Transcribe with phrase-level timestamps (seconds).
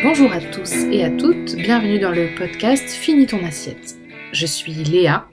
[0.00, 3.96] Bonjour à tous et à toutes, bienvenue dans le podcast Finis ton assiette.
[4.30, 5.26] Je suis Léa,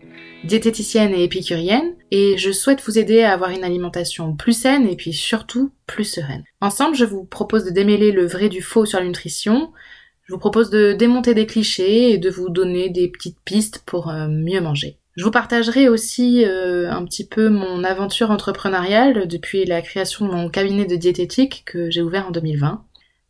[0.43, 4.95] diététicienne et épicurienne, et je souhaite vous aider à avoir une alimentation plus saine et
[4.95, 6.43] puis surtout plus sereine.
[6.61, 9.71] Ensemble, je vous propose de démêler le vrai du faux sur la nutrition,
[10.23, 14.09] je vous propose de démonter des clichés et de vous donner des petites pistes pour
[14.09, 14.97] euh, mieux manger.
[15.15, 20.31] Je vous partagerai aussi euh, un petit peu mon aventure entrepreneuriale depuis la création de
[20.31, 22.83] mon cabinet de diététique que j'ai ouvert en 2020.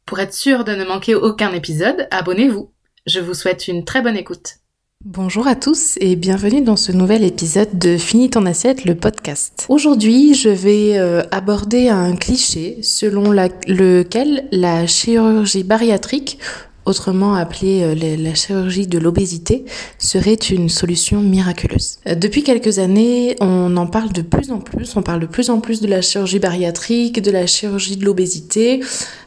[0.05, 2.69] Pour être sûr de ne manquer aucun épisode, abonnez-vous.
[3.07, 4.57] Je vous souhaite une très bonne écoute.
[5.03, 9.65] Bonjour à tous et bienvenue dans ce nouvel épisode de Fini ton assiette, le podcast.
[9.67, 16.37] Aujourd'hui, je vais euh, aborder un cliché selon lequel la chirurgie bariatrique
[16.85, 19.65] autrement appelée euh, la chirurgie de l'obésité,
[19.97, 21.97] serait une solution miraculeuse.
[22.07, 25.49] Euh, depuis quelques années, on en parle de plus en plus, on parle de plus
[25.49, 28.81] en plus de la chirurgie bariatrique, de la chirurgie de l'obésité.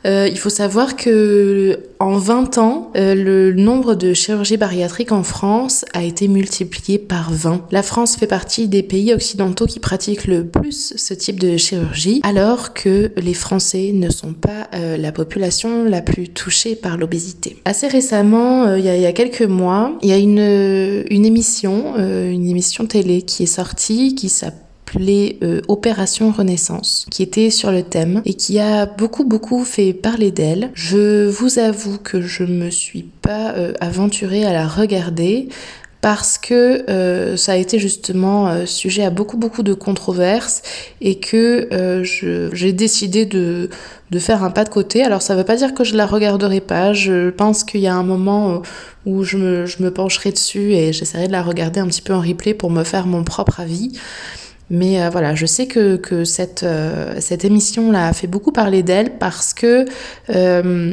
[0.06, 5.84] Euh, il faut savoir que en 20 ans, le nombre de chirurgies bariatriques en France
[5.94, 7.66] a été multiplié par 20.
[7.72, 12.20] La France fait partie des pays occidentaux qui pratiquent le plus ce type de chirurgie,
[12.22, 17.47] alors que les Français ne sont pas la population la plus touchée par l'obésité.
[17.64, 22.30] Assez récemment, euh, il y, a quelques mois, il y a une, une émission, euh,
[22.30, 27.82] une émission télé qui est sortie, qui s'appelait euh, Opération Renaissance, qui était sur le
[27.82, 30.70] thème et qui a beaucoup beaucoup fait parler d'elle.
[30.74, 35.48] Je vous avoue que je me suis pas aventurée à la regarder
[36.00, 40.62] parce que euh, ça a été justement euh, sujet à beaucoup beaucoup de controverses
[41.00, 42.04] et que euh,
[42.52, 43.68] j'ai décidé de,
[44.10, 45.02] de faire un pas de côté.
[45.02, 47.94] Alors ça veut pas dire que je la regarderai pas, je pense qu'il y a
[47.94, 48.62] un moment
[49.06, 52.14] où je me, je me pencherai dessus et j'essaierai de la regarder un petit peu
[52.14, 53.98] en replay pour me faire mon propre avis.
[54.70, 58.82] Mais euh, voilà, je sais que, que cette, euh, cette émission-là a fait beaucoup parler
[58.82, 59.86] d'elle parce que
[60.30, 60.92] euh,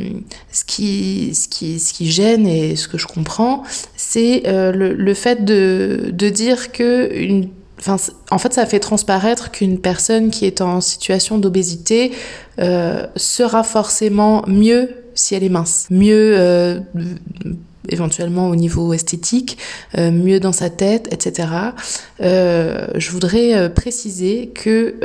[0.52, 3.64] ce, qui, ce, qui, ce qui gêne et ce que je comprends,
[3.98, 7.97] c'est le, le, fait de, de dire que une Enfin,
[8.31, 12.14] en fait, ça fait transparaître qu'une personne qui est en situation d'obésité
[12.58, 16.81] sera forcément mieux si elle est mince, mieux
[17.90, 19.57] éventuellement au niveau esthétique,
[19.97, 21.50] euh, mieux dans sa tête, etc.
[22.22, 24.96] Euh, je voudrais euh, préciser que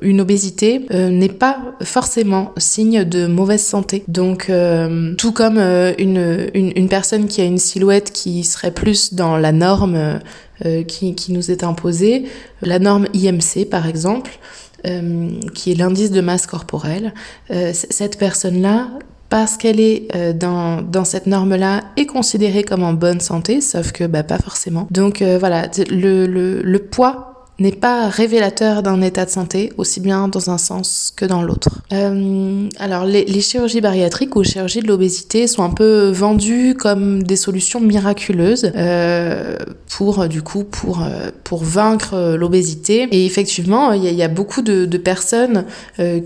[0.00, 4.04] une obésité n'est pas forcément signe de mauvaise santé.
[4.06, 4.48] Donc,
[5.18, 10.20] tout comme une, une, personne qui a une silhouette qui serait plus dans la norme
[10.86, 12.26] qui, qui, nous est imposée,
[12.60, 14.38] la norme IMC par exemple,
[14.84, 17.12] qui est l'indice de masse corporelle,
[17.72, 18.88] cette personne-là
[19.32, 23.90] parce qu'elle est euh, dans, dans cette norme-là est considérée comme en bonne santé, sauf
[23.90, 24.86] que bah, pas forcément.
[24.90, 27.31] Donc euh, voilà, le, le, le poids
[27.62, 31.70] n'est pas révélateur d'un état de santé, aussi bien dans un sens que dans l'autre.
[31.92, 37.22] Euh, alors, les, les, chirurgies bariatriques ou chirurgies de l'obésité sont un peu vendues comme
[37.22, 39.56] des solutions miraculeuses euh,
[39.96, 43.08] pour, du coup, pour, euh, pour vaincre l'obésité.
[43.12, 45.64] Et effectivement, il y, a beaucoup de, de personnes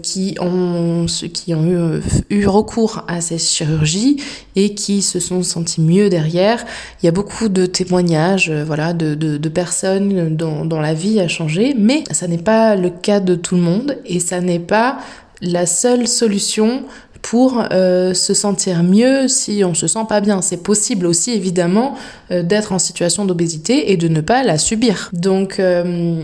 [0.02, 4.22] qui ont, qui ont eu, eu recours à ces chirurgies
[4.54, 6.64] et qui se sont sentis mieux derrière.
[7.02, 11.25] Il y a beaucoup de témoignages, voilà, de, de, de personnes dont, dont la vie
[11.26, 14.58] a changé, mais ça n'est pas le cas de tout le monde et ça n'est
[14.58, 14.98] pas
[15.42, 16.84] la seule solution
[17.20, 20.42] pour euh, se sentir mieux si on se sent pas bien.
[20.42, 21.96] C'est possible aussi évidemment
[22.30, 25.10] euh, d'être en situation d'obésité et de ne pas la subir.
[25.12, 26.22] Donc, euh,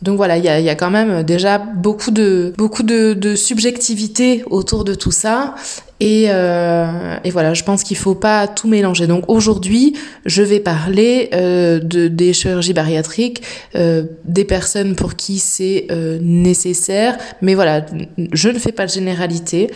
[0.00, 4.94] donc voilà, il y a, quand même déjà beaucoup de beaucoup de subjectivité autour de
[4.94, 5.54] tout ça.
[6.00, 9.06] Et, euh, et, voilà, je pense qu'il faut pas tout mélanger.
[9.06, 13.42] Donc aujourd'hui, je vais parler euh, de, des chirurgies bariatriques,
[13.74, 15.88] euh, des personnes pour qui c'est
[16.22, 17.18] nécessaire.
[17.42, 17.84] Mais voilà,
[18.32, 19.70] je ne fais pas de généralité.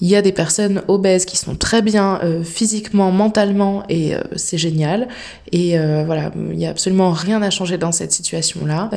[0.00, 4.20] Il y a des personnes obèses qui sont très bien euh, physiquement, mentalement, et euh,
[4.36, 5.08] c'est génial.
[5.50, 8.90] Et euh, voilà, il n'y a absolument rien à changer dans cette situation-là.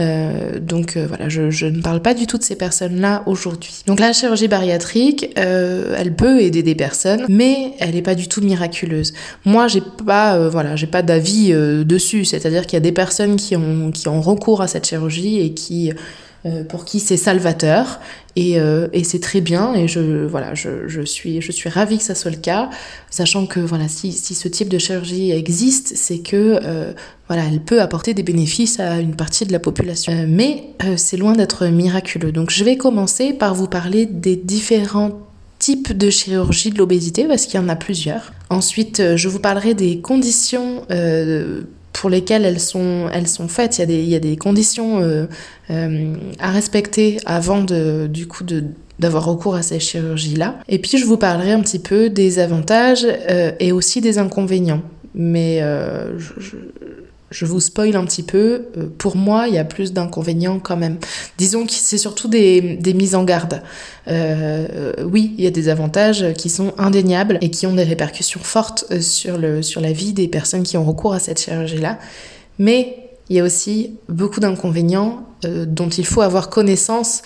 [0.60, 3.84] donc voilà, je, je, ne parle pas du tout de ces personnes-là aujourd'hui.
[3.88, 8.42] Donc la chirurgie bariatrique, elle peut aider des personnes, mais elle n'est pas du tout
[8.42, 9.14] miraculeuse.
[9.46, 12.26] Moi, j'ai pas, voilà, j'ai pas d'avis dessus.
[12.26, 15.54] C'est-à-dire qu'il y a des personnes qui ont qui ont recours à cette chirurgie et
[15.54, 15.94] qui
[16.70, 18.00] pour qui c'est salvateur.
[18.36, 19.74] Et, euh, et c'est très bien.
[19.74, 22.70] Et je voilà je, suis je suis ravie que ça soit le cas.
[23.10, 26.94] Sachant que voilà si, si ce type de chirurgie existe c'est que euh,
[27.28, 30.14] voilà elle peut apporter des bénéfices à une partie de la population.
[30.14, 32.32] Euh, mais euh, c'est loin d'être miraculeux.
[32.32, 35.20] Donc je vais commencer par vous parler des différents
[35.60, 38.32] types de chirurgie de l'obésité parce qu'il y en a plusieurs.
[38.50, 40.86] Ensuite je vous parlerai des conditions
[42.02, 43.78] pour lesquelles elles sont, faites.
[43.78, 45.28] Il y a des, conditions euh,
[45.70, 48.10] euh, à respecter avant de,
[48.98, 50.58] d'avoir recours à ces chirurgies-là.
[50.68, 54.82] Et puis je vous parlerai un petit peu des avantages euh, et aussi des inconvénients.
[55.14, 55.62] Mais
[57.46, 60.98] vous spoil un petit peu, euh, pour moi, il y a plus d'inconvénients quand même.
[61.38, 63.64] Disons que c'est surtout des, mises en garde.
[64.08, 68.42] Euh, oui, il y a des avantages qui sont indéniables et qui ont des répercussions
[68.42, 72.00] fortes euh, sur, le, sur la vie des personnes qui ont recours à cette chirurgie-là.
[72.60, 77.24] Mais il y a aussi beaucoup d'inconvénients dont il faut avoir connaissance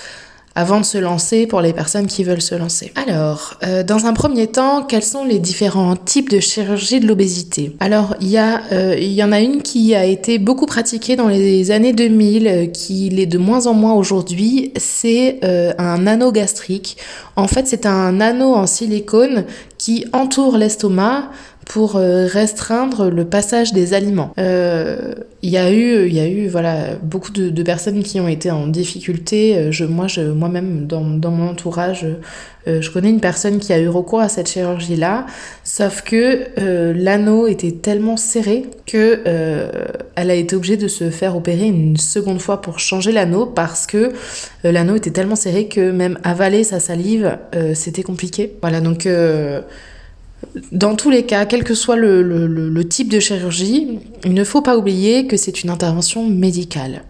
[0.56, 2.94] avant de se lancer pour les personnes qui veulent se lancer.
[2.96, 7.76] Alors, euh, dans un premier temps, quels sont les différents types de chirurgie de l'obésité?
[7.82, 11.28] Alors, il y, a, euh, y en a une qui a été beaucoup pratiquée dans
[11.28, 15.40] les années 2000, euh, qui l'est de moins en moins aujourd'hui, c'est
[15.78, 16.98] un anneau gastrique.
[17.36, 19.46] En fait, c'est un anneau en silicone
[19.78, 21.30] qui entoure l'estomac
[21.66, 24.32] pour euh, restreindre le passage des aliments.
[24.38, 28.28] Euh, il y a eu, il y a eu voilà beaucoup de, personnes qui ont
[28.28, 29.58] été en difficulté.
[29.58, 32.06] Euh, je, moi, je, moi-même dans, dans mon entourage,
[32.68, 35.28] je connais une personne qui a eu recours à cette chirurgie-là,
[35.64, 36.48] sauf que
[36.94, 39.20] l'anneau était tellement serré que
[40.16, 43.86] elle a été obligée de se faire opérer une seconde fois pour changer l'anneau parce
[43.86, 44.14] que
[44.64, 47.38] l'anneau était tellement serré que même avaler sa salive,
[47.76, 48.56] c'était compliqué.
[48.64, 49.08] Voilà donc
[50.72, 54.78] dans tous les cas, quel que soit le, type de chirurgie, il ne faut pas
[54.78, 57.04] oublier que c'est une intervention médicale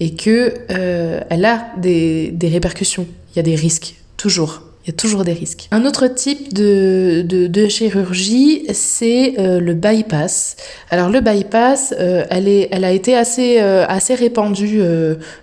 [0.00, 3.06] et que euh, elle a des, répercussions.
[3.32, 4.62] Il y a des risques, toujours.
[4.84, 5.68] Il y a toujours des risques.
[5.70, 10.56] Un autre type de, chirurgie, c'est euh, le bypass.
[10.90, 14.80] Alors le bypass, euh, elle, est, elle a été assez, assez répandue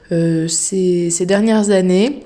[0.10, 2.24] ces, ces dernières années.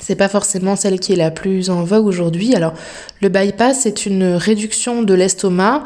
[0.00, 2.54] C'est pas forcément celle qui est la plus en vogue aujourd'hui.
[2.54, 2.74] Alors,
[3.20, 5.84] le bypass, c'est une réduction de l'estomac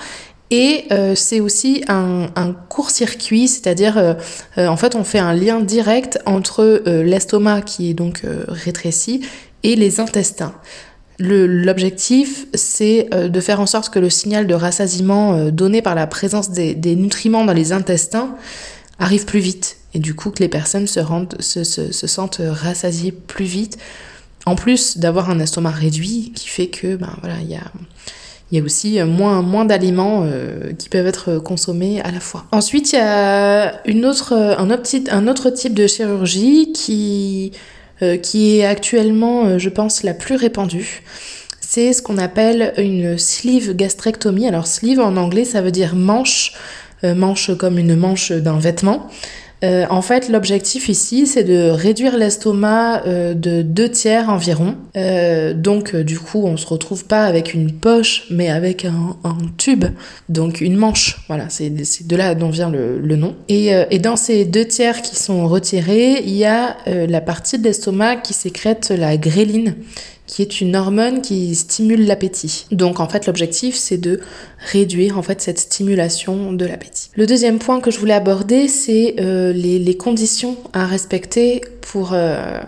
[0.51, 2.27] et euh, c'est aussi un,
[2.69, 4.15] court-circuit, c'est-à-dire euh,
[4.59, 9.23] euh, en fait on fait un lien direct entre l'estomac qui est donc rétréci
[9.63, 10.55] et les intestins.
[11.19, 16.51] L'objectif, c'est de faire en sorte que le signal de rassasiement donné par la présence
[16.51, 18.35] des, des nutriments dans les intestins
[18.99, 22.43] arrive plus vite et du coup que les personnes se, rendent, se, se, se sentent
[22.45, 23.79] rassasiées plus vite.
[24.47, 27.71] En plus d'avoir un estomac réduit qui fait que ben voilà il y a
[28.51, 32.47] il y a aussi moins, moins d'aliments euh, qui peuvent être consommés à la fois.
[32.51, 37.53] Ensuite, il y a une autre, un, autre type, un autre type de chirurgie qui,
[38.03, 41.03] euh, qui est actuellement, euh, je pense, la plus répandue.
[41.61, 44.49] C'est ce qu'on appelle une sleeve gastrectomie.
[44.49, 46.55] Alors, sleeve en anglais, ça veut dire manche,
[47.05, 49.09] manche comme une manche d'un vêtement.
[49.63, 54.77] Euh, en fait, l'objectif ici, c'est de réduire l'estomac euh, de deux tiers environ.
[54.97, 59.17] Euh, donc, du coup, on se retrouve pas avec une poche, mais avec un,
[59.59, 59.85] tube,
[60.29, 61.19] donc une manche.
[61.29, 63.35] Voilà, c'est de là dont vient le, nom.
[63.49, 67.65] Et, et, dans ces deux tiers qui sont retirés, il y a la partie de
[67.65, 69.75] l'estomac qui sécrète la gréline
[70.43, 72.67] est une hormone qui stimule l'appétit.
[72.71, 74.21] Donc en fait l'objectif c'est de
[74.59, 77.11] réduire en fait cette stimulation de l'appétit.
[77.17, 82.61] Le deuxième point que je voulais aborder c'est euh, les, conditions à respecter pour, euh,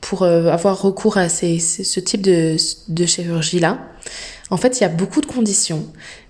[0.00, 2.56] pour euh, avoir recours à ces, ce type de,
[2.88, 3.78] de chirurgie là.
[4.50, 5.86] En fait, il y a beaucoup de conditions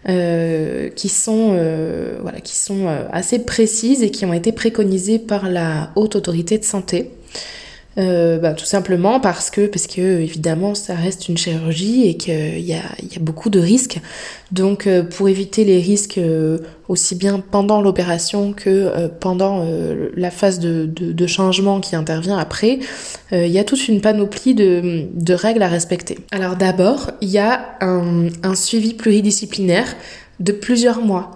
[0.07, 1.49] qui sont,
[2.23, 6.65] voilà, qui sont assez précises et qui ont été préconisées par la haute autorité de
[6.65, 7.11] santé.
[7.97, 12.59] Euh, bah, tout simplement parce que, parce que évidemment ça reste une chirurgie et qu'il
[12.61, 14.01] y a, y a beaucoup de risques.
[14.51, 19.65] Donc euh, pour éviter les risques euh, aussi bien pendant l'opération que pendant
[20.17, 22.81] la phase de, de, de, changement qui intervient après,
[23.33, 26.19] il y a toute une panoplie de, de règles à respecter.
[26.31, 29.87] Alors d'abord, il y a un, un suivi pluridisciplinaire
[30.41, 31.31] de plusieurs mois.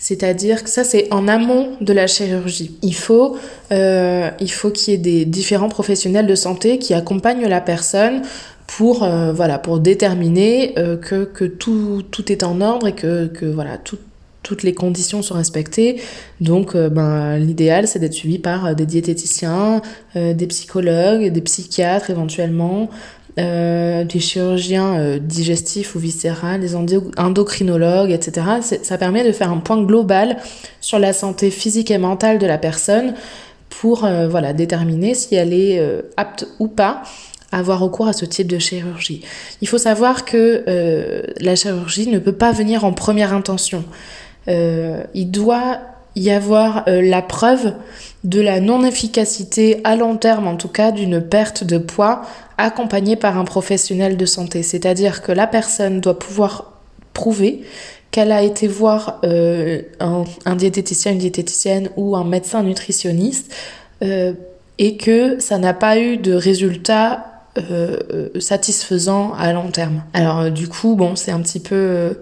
[0.00, 2.74] C'est-à-dire que ça, c'est en amont de la chirurgie.
[2.80, 3.36] Il faut,
[3.70, 8.22] euh, il faut qu'il y ait des différents professionnels de santé qui accompagnent la personne
[8.66, 13.26] pour, euh, voilà, pour déterminer euh, que, que tout, tout est en ordre et que,
[13.26, 16.00] que voilà, toutes les conditions sont respectées.
[16.40, 19.82] Donc, ben, l'idéal, c'est d'être suivi par des diététiciens,
[20.14, 22.88] des psychologues, des psychiatres éventuellement,
[23.40, 28.46] euh, des chirurgiens euh, digestifs ou viscérales, des endocrinologues, etc.
[28.82, 30.36] Ça permet de faire un point global
[30.80, 33.14] sur la santé physique et mentale de la personne
[33.68, 35.80] pour euh, voilà, déterminer si elle est
[36.16, 37.02] apte ou pas
[37.52, 39.22] à avoir recours à ce type de chirurgie.
[39.60, 40.64] Il faut savoir que
[41.40, 43.84] la chirurgie ne peut pas venir en première intention.
[44.46, 45.78] il doit
[46.16, 47.72] y avoir la preuve
[48.24, 52.22] de la non-efficacité à long terme, en tout cas, d'une perte de poids
[52.60, 54.62] accompagnée par un professionnel de santé.
[54.62, 56.72] C'est-à-dire que la personne doit pouvoir
[57.12, 57.62] prouver
[58.10, 63.52] qu'elle a été voir euh, un, diététicien, une diététicienne ou un médecin nutritionniste
[64.78, 67.26] et que ça n'a pas eu de résultat
[68.38, 70.02] satisfaisant à long terme.
[70.14, 72.14] Alors du coup, bon, c'est un petit peu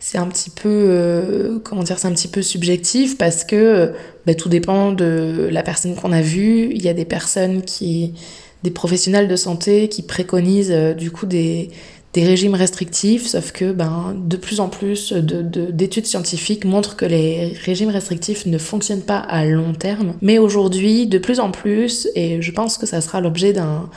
[0.00, 3.92] c'est un petit peu euh, comment dire c'est un petit peu subjectif parce que
[4.26, 8.14] bah, tout dépend de la personne qu'on a vue il y a des personnes qui
[8.62, 11.70] des professionnels de santé qui préconisent euh, du coup des,
[12.12, 17.04] des régimes restrictifs sauf que ben de plus en plus de, d'études scientifiques montrent que
[17.04, 22.08] les régimes restrictifs ne fonctionnent pas à long terme mais aujourd'hui de plus en plus
[22.14, 23.88] et je pense que ça sera l'objet d'un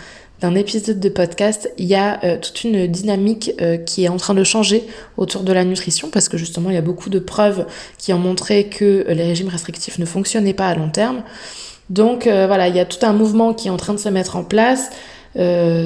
[0.43, 4.17] d'un épisode de podcast, il y a euh, toute une dynamique euh, qui est en
[4.17, 4.83] train de changer
[5.15, 7.65] autour de la nutrition parce que justement il y a beaucoup de preuves
[7.97, 11.23] qui ont montré que les régimes restrictifs ne fonctionnaient pas à long terme.
[11.89, 14.09] Donc euh, voilà, il y a tout un mouvement qui est en train de se
[14.09, 14.89] mettre en place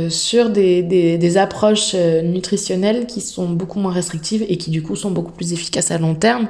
[0.10, 5.10] sur des, des, approches nutritionnelles qui sont beaucoup moins restrictives et qui du coup sont
[5.10, 6.50] beaucoup plus efficaces à long terme.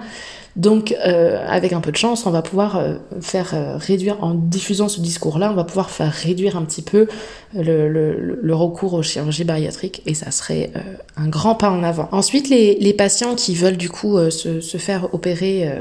[0.58, 4.34] Donc, euh, avec un peu de chance, on va pouvoir euh, faire euh, réduire, en
[4.34, 7.08] diffusant ce discours-là, on va pouvoir faire réduire un petit peu
[7.54, 10.72] le, le, le recours aux chirurgies bariatriques et ça serait
[11.16, 12.10] un grand pas en avant.
[12.12, 15.72] Ensuite, les, les patients qui veulent du coup se, se, faire opérer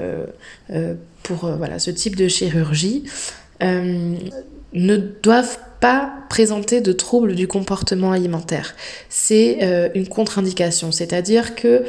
[1.22, 3.04] pour voilà ce type de chirurgie
[3.60, 8.74] ne doivent pas présenter de troubles du comportement alimentaire.
[9.08, 11.84] C'est une contre-indication, c'est-à-dire que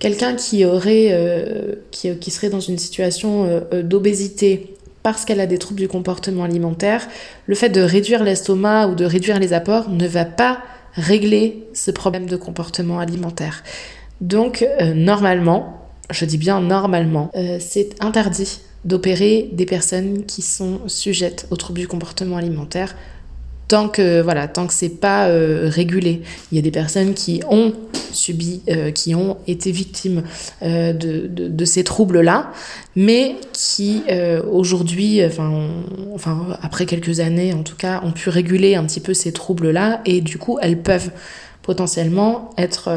[0.00, 4.74] quelqu'un qui aurait, euh, qui, serait dans une situation euh, euh, d'obésité
[5.04, 7.06] parce qu'elle a des troubles du comportement alimentaire,
[7.46, 10.60] le fait de réduire l'estomac ou de réduire les apports ne va pas
[10.94, 13.62] régler ce problème de comportement alimentaire.
[14.20, 15.79] Donc normalement,
[16.10, 21.88] je dis bien normalement, c'est interdit d'opérer des personnes qui sont sujettes aux troubles du
[21.88, 22.94] comportement alimentaire
[23.70, 26.22] tant que voilà tant que c'est pas euh, régulé.
[26.50, 27.72] Il y a des personnes qui ont
[28.12, 30.24] subi euh, qui ont été victimes
[30.62, 32.50] euh, de, de, ces troubles là
[32.96, 34.02] mais qui
[34.50, 35.68] aujourd'hui enfin
[36.12, 39.70] enfin après quelques années en tout cas ont pu réguler un petit peu ces troubles
[39.70, 41.12] là et du coup elles peuvent
[41.62, 42.90] potentiellement être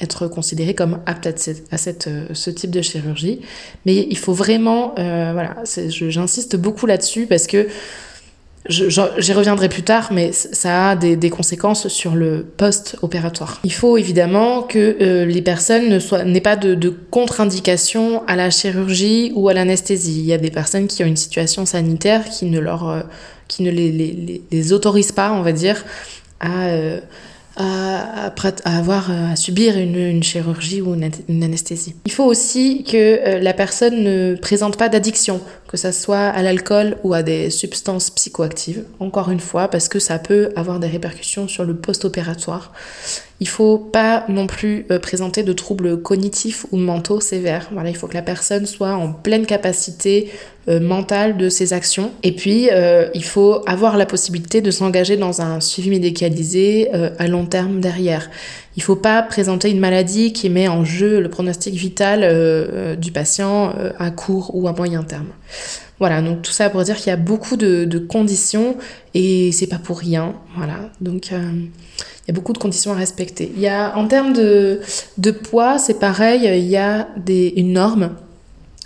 [0.00, 3.40] être considérées comme aptes à, cette, à cette, ce type de chirurgie.
[3.84, 7.66] Mais il faut vraiment, voilà, j'insiste beaucoup là-dessus parce que
[8.68, 13.60] J'y reviendrai plus tard, mais ça a des, des conséquences sur le post-opératoire.
[13.64, 19.48] Il faut évidemment que euh, les personnes n'aient pas de, contre-indication à la chirurgie ou
[19.48, 20.18] à l'anesthésie.
[20.18, 23.00] Il y a des personnes qui ont une situation sanitaire qui ne leur, euh,
[23.46, 25.82] qui ne les, les, les, autorise pas, on va dire,
[26.40, 27.00] à euh,
[27.58, 28.32] à,
[28.64, 31.94] avoir à subir une, une chirurgie ou une, anesthésie.
[32.06, 36.42] Il faut aussi que euh, la personne ne présente pas d'addiction, que ça soit à
[36.42, 38.84] l'alcool ou à des substances psychoactives.
[38.98, 42.72] Encore une fois, parce que ça peut avoir des répercussions sur le post-opératoire.
[43.40, 47.68] Il faut pas non plus euh, présenter de troubles cognitifs ou mentaux sévères.
[47.70, 50.32] Voilà, il faut que la personne soit en pleine capacité
[50.68, 52.10] euh, mentale de ses actions.
[52.24, 57.28] Et puis, euh, il faut avoir la possibilité de s'engager dans un suivi médicalisé à
[57.28, 58.28] long terme derrière.
[58.76, 63.74] Il faut pas présenter une maladie qui met en jeu le pronostic vital du patient
[63.98, 65.28] à court ou à moyen terme.
[65.98, 68.76] Voilà, donc tout ça pour dire qu'il y a beaucoup de, de conditions
[69.14, 70.34] et c'est pas pour rien.
[70.56, 71.70] Voilà, donc il
[72.28, 73.50] y a beaucoup de conditions à respecter.
[73.56, 74.80] Il y a, en termes de,
[75.16, 78.10] de poids, c'est pareil, il y a des, une norme.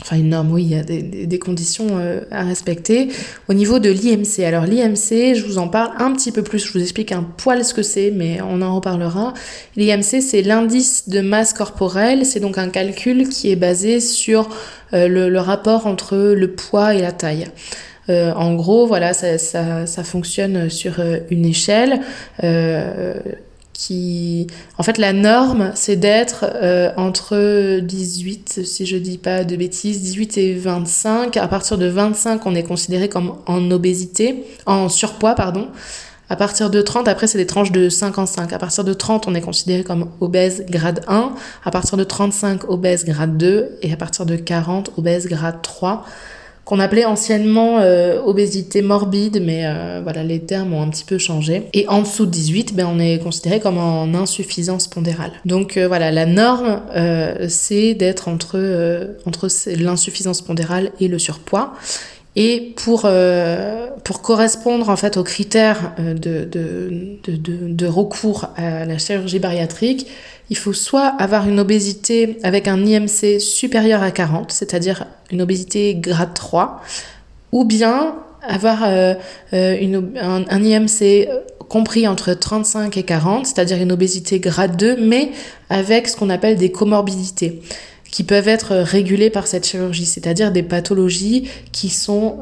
[0.02, 3.08] Enfin, une norme, oui, il y a des, des, conditions euh, à respecter.
[3.48, 6.72] Au niveau de l'IMC, alors l'IMC, je vous en parle un petit peu plus, je
[6.72, 9.32] vous explique un poil ce que c'est, mais on en reparlera.
[9.76, 14.48] L'IMC, c'est l'indice de masse corporelle, c'est donc un calcul qui est basé sur
[14.92, 17.46] euh, le, le rapport entre le poids et la taille.
[18.10, 20.94] Euh, en gros, voilà, ça, ça, ça, fonctionne sur
[21.30, 22.00] une échelle.
[23.82, 24.46] Qui
[24.78, 30.02] en fait la norme c'est d'être euh, entre 18 si je dis pas de bêtises
[30.02, 35.34] 18 et 25 à partir de 25 on est considéré comme en obésité en surpoids
[35.34, 35.66] pardon.
[36.28, 38.92] À partir de 30 après c'est des tranches de 5 en 5 à partir de
[38.92, 41.32] 30 on est considéré comme obèse grade 1
[41.64, 46.04] à partir de 35 obèse grade 2 et à partir de 40 obèse grade 3
[46.64, 51.18] qu'on appelait anciennement euh, obésité morbide, mais euh, voilà, les termes ont un petit peu
[51.18, 51.68] changé.
[51.72, 55.32] Et en dessous de 18, ben, on est considéré comme en insuffisance pondérale.
[55.44, 56.80] Donc euh, voilà, la norme,
[57.48, 61.72] c'est d'être entre, entre l'insuffisance pondérale et le surpoids.
[62.34, 63.08] Et pour,
[64.04, 70.06] pour correspondre en fait aux critères de, de, de, de recours à la chirurgie bariatrique,
[70.52, 75.94] il faut soit avoir une obésité avec un IMC supérieur à 40, c'est-à-dire une obésité
[75.94, 76.82] grade 3,
[77.52, 79.14] ou bien avoir euh,
[79.52, 81.28] euh, une, un, IMC
[81.68, 85.30] compris entre 35 et 40, c'est-à-dire une obésité grade 2, mais
[85.70, 87.62] avec ce qu'on appelle des comorbidités.
[88.12, 92.38] Qui peuvent être régulées par cette chirurgie, c'est-à-dire des pathologies qui sont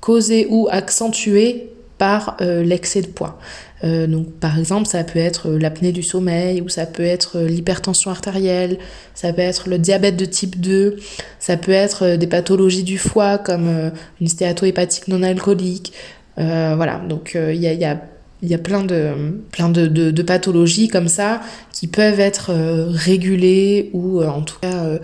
[0.00, 3.38] causées ou accentuées par l'excès de poids.
[3.84, 7.38] Euh, donc, par exemple, ça peut être euh, l'apnée du sommeil, ou ça peut être
[7.38, 8.78] euh, l'hypertension artérielle,
[9.14, 10.96] ça peut être le diabète de type 2,
[11.40, 15.92] ça peut être des pathologies du foie comme une stéatohépatique non alcoolique.
[16.36, 18.00] voilà, donc il y, a,
[18.42, 21.40] y a, plein, de, plein de, de, pathologies comme ça
[21.72, 22.52] qui peuvent être
[22.90, 24.98] régulées ou en tout cas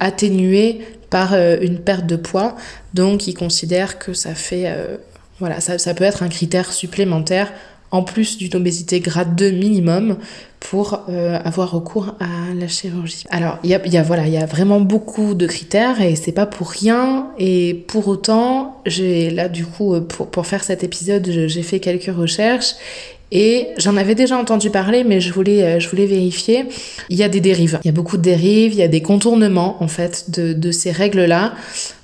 [0.00, 0.80] atténuées
[1.10, 2.56] par une perte de poids.
[2.94, 4.66] Donc, ils considèrent que ça fait
[5.38, 7.52] voilà, ça, ça, peut être un critère supplémentaire
[7.92, 10.16] en plus d'une obésité grade 2 minimum
[10.58, 13.24] pour euh, avoir recours à la chirurgie.
[13.30, 14.02] Alors, il y a,
[14.46, 17.28] vraiment beaucoup de critères et c'est pas pour rien.
[17.38, 22.14] Et pour autant, j'ai là du coup pour, pour faire cet épisode, j'ai fait quelques
[22.14, 22.74] recherches
[23.34, 26.66] et j'en avais déjà entendu parler, mais je voulais, euh, je voulais vérifier.
[27.08, 27.80] Il y a des dérives.
[27.82, 30.70] Il y a beaucoup de dérives, il y a des contournements, en fait, de, de
[30.70, 31.54] ces règles-là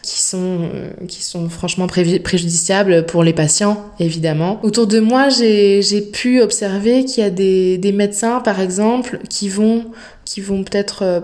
[0.03, 4.59] qui sont, euh, qui sont franchement préjudiciables pour les patients, évidemment.
[4.63, 9.51] Autour de moi, j'ai pu observer qu'il y a des, des, médecins, par exemple, qui
[9.51, 9.85] vont,
[10.25, 11.21] qui vont peut-être euh,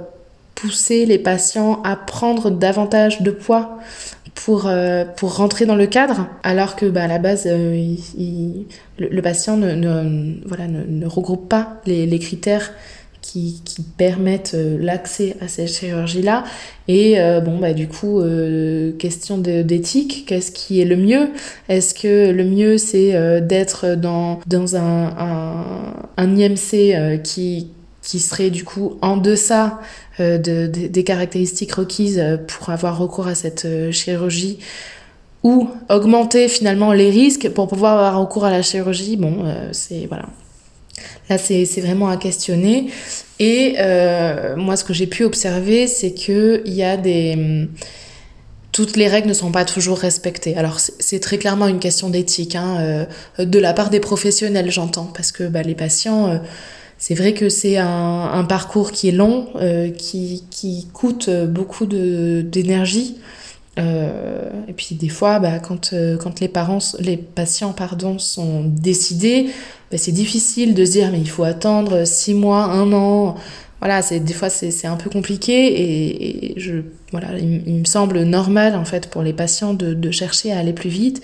[0.54, 3.78] pousser les patients à prendre davantage de poids
[4.44, 8.66] pour, euh, pour rentrer dans le cadre, alors que bah, à la base, il,
[8.98, 12.70] le, patient ne, voilà, ne, regroupe pas les, critères
[13.22, 16.44] qui, qui permettent euh, l'accès à cette chirurgie-là.
[16.88, 21.30] Et euh, bon, bah, du coup, euh, question d'éthique, qu'est-ce qui est le mieux?
[21.70, 27.68] Est-ce que le mieux, c'est d'être dans, dans un, un, un IMC qui,
[28.04, 29.80] qui serait du coup en deçà
[30.18, 34.58] de, de, des caractéristiques requises pour avoir recours à cette chirurgie
[35.42, 40.26] ou augmenter finalement les risques pour pouvoir avoir recours à la chirurgie, bon, c'est voilà,
[41.28, 42.90] Là, c'est vraiment à questionner.
[43.38, 47.68] Et euh, moi, ce que j'ai pu observer, c'est qu'il y a des...
[48.72, 50.56] Toutes les règles ne sont pas toujours respectées.
[50.56, 53.06] Alors, c'est très clairement une question d'éthique, hein,
[53.38, 56.40] euh, de la part des professionnels, j'entends, parce que bah, les patients...
[57.04, 59.48] Euh, c'est vrai que c'est un, un, parcours qui est long,
[59.96, 63.16] qui, qui, coûte beaucoup d'énergie.
[63.76, 69.46] et puis des fois, bah, quand, quand les parents, les patients pardon, sont décidés,
[69.90, 73.36] bah, c'est difficile de se dire mais il faut attendre six mois, un an.
[73.80, 76.76] Voilà, des fois c'est un peu compliqué et, je
[77.12, 80.72] voilà, il, me semble normal en fait pour les patients de, de, chercher à aller
[80.72, 81.22] plus vite.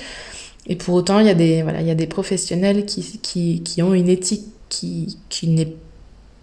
[0.67, 3.63] Et pour autant, il y a des voilà, il y a des professionnels qui, qui,
[3.63, 5.75] qui ont une éthique qui, qui n'est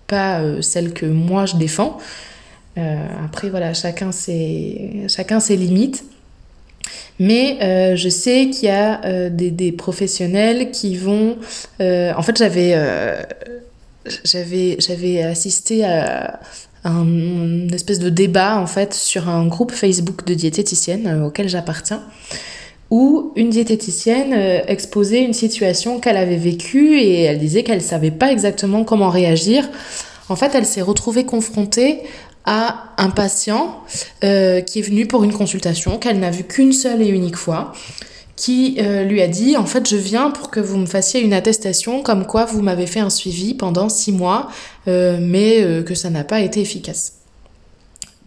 [0.06, 1.98] pas euh, celle que moi je défends.
[2.78, 6.04] Euh, après voilà, chacun ses chacun ses limites.
[7.20, 11.38] Mais euh, je sais qu'il y a des, des, professionnels qui vont...
[11.80, 12.78] En fait, j'avais,
[14.24, 16.40] j'avais, j'avais assisté à
[16.84, 22.04] un une espèce de débat en fait sur un groupe Facebook de diététiciennes auquel j'appartiens
[22.90, 24.34] où une diététicienne
[24.68, 29.68] exposait une situation qu'elle avait vécue et elle disait qu'elle savait pas exactement comment réagir.
[30.30, 32.02] En fait, elle s'est retrouvée confrontée
[32.48, 33.84] à un patient
[34.24, 37.74] euh, qui est venu pour une consultation qu'elle n'a vu qu'une seule et unique fois
[38.38, 41.34] qui euh, lui a dit en fait je viens pour que vous me fassiez une
[41.34, 44.50] attestation comme quoi vous m'avez fait un suivi pendant six mois
[44.88, 47.17] euh, mais que ça n'a pas été efficace.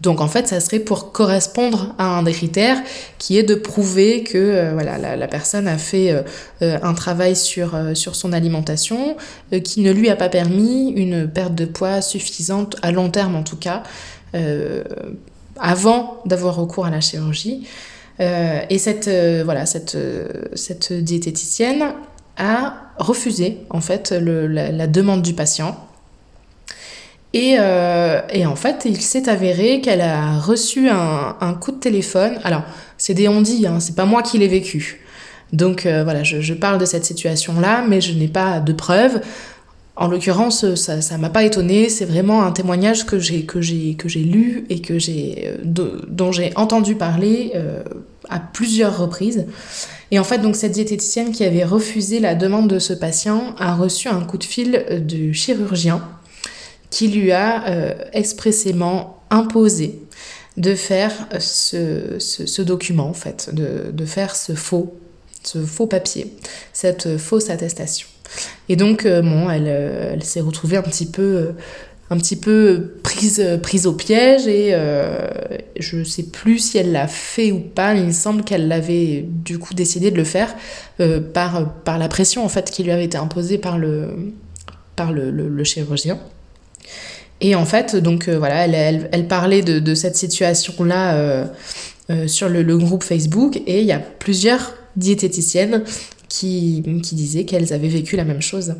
[0.01, 2.83] Donc en fait, ça serait pour correspondre à un des critères
[3.19, 6.23] qui est de prouver que euh, voilà, la, personne a fait euh,
[6.63, 9.17] euh, un travail sur, son alimentation
[9.63, 13.43] qui ne lui a pas permis une perte de poids suffisante, à long terme en
[13.43, 13.83] tout cas,
[15.59, 17.67] avant d'avoir recours à la chirurgie.
[18.19, 19.09] et cette,
[19.45, 19.97] voilà, cette,
[20.55, 21.93] cette diététicienne
[22.37, 25.77] a refusé en fait la demande du patient
[27.33, 31.79] et, euh, et, en fait, il s'est avéré qu'elle a reçu un, un, coup de
[31.79, 32.41] téléphone.
[32.43, 32.63] Alors,
[32.99, 35.01] c'est des on hein, c'est pas moi qui l'ai vécu.
[35.53, 39.21] Donc euh, voilà, je, je, parle de cette situation-là, mais je n'ai pas de preuves.
[39.97, 41.89] En l'occurrence, ça, ça m'a pas étonné.
[41.89, 46.01] C'est vraiment un témoignage que j'ai que j'ai que j'ai lu et que j'ai euh,
[46.09, 47.53] dont j'ai entendu parler
[48.29, 49.47] à plusieurs reprises.
[50.11, 53.75] Et en fait, donc cette diététicienne qui avait refusé la demande de ce patient a
[53.75, 56.03] reçu un coup de fil du chirurgien
[56.91, 60.01] qui lui a euh, expressément imposé
[60.57, 64.95] de faire ce, ce, document, en fait, de, de, faire ce faux,
[65.45, 66.35] ce faux papier,
[66.73, 68.09] cette fausse attestation.
[68.69, 71.53] Et donc, euh, bon, elle, euh, elle s'est retrouvée un petit peu,
[72.11, 74.77] un petit peu prise, prise au piège et
[75.79, 79.61] je ne sais plus si elle l'a fait ou pas, il semble qu'elle l'avait du
[79.61, 80.53] coup décidé de le faire
[81.33, 84.33] par, par la pression en fait qui lui avait été imposée par le,
[84.97, 86.19] par le, le chirurgien.
[87.41, 91.47] Et en fait, donc voilà, elle, parlait de, cette situation-là
[92.27, 93.61] sur le, groupe Facebook.
[93.67, 95.85] Et il y a plusieurs diététiciennes
[96.31, 98.75] qui, disaient qu'elles avaient vécu la même chose.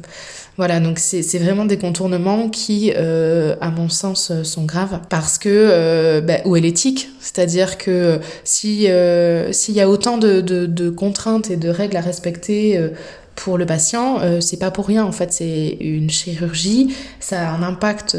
[0.57, 5.01] Voilà, donc c'est vraiment des contournements qui, euh, à mon sens, euh, sont graves.
[5.09, 8.89] Parce que euh, bah, où est l'éthique C'est-à-dire que si
[9.53, 12.79] s'il y a autant de, contraintes et de règles à respecter
[13.43, 17.63] pour le patient, c'est pas pour rien en fait, c'est une chirurgie, ça a un
[17.63, 18.17] impact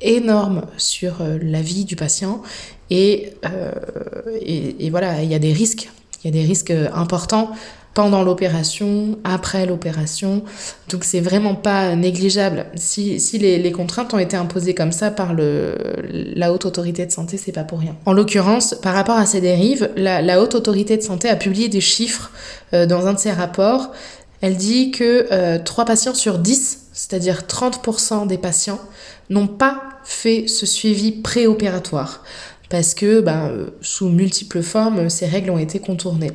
[0.00, 2.42] énorme sur la vie du patient
[2.90, 3.32] et,
[4.40, 5.90] et, et voilà, il y a des risques,
[6.22, 7.52] il y a des risques importants
[7.98, 10.44] pendant l'opération, après l'opération.
[10.88, 12.66] Donc c'est vraiment pas négligeable.
[12.76, 15.74] Si, si les, contraintes ont été imposées comme ça par le,
[16.36, 17.96] la haute autorité de santé, c'est pas pour rien.
[18.06, 21.80] En l'occurrence, par rapport à ces dérives, la, haute autorité de santé a publié des
[21.80, 22.30] chiffres
[22.72, 23.90] euh, dans un de ses rapports.
[24.40, 28.80] Elle dit que euh, 3 patients sur 10, c'est-à-dire 30% des patients,
[29.30, 32.22] n'ont pas fait ce suivi préopératoire
[32.70, 36.32] parce que ben, sous multiples formes, ces règles ont été contournées.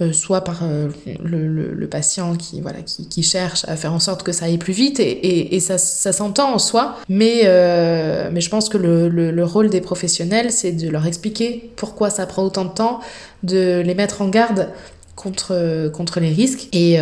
[0.00, 0.88] Euh, soit par euh,
[1.22, 4.98] le, patient qui, voilà, qui, cherche à faire en sorte que ça aille plus vite,
[5.00, 10.50] et, ça, s'entend en soi, mais, euh, mais je pense que le, rôle des professionnels,
[10.50, 13.00] c'est de leur expliquer pourquoi ça prend autant de temps,
[13.42, 14.70] de les mettre en garde
[15.16, 16.68] contre, contre les risques.
[16.72, 16.98] Et,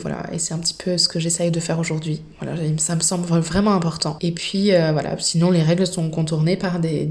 [0.00, 2.22] voilà, et c'est un petit peu ce que j'essaye de faire aujourd'hui.
[2.78, 4.16] Ça me semble vraiment important.
[4.20, 7.06] Et puis voilà, sinon les règles sont contournées par des,